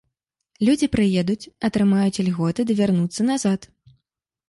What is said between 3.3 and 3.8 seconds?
назад.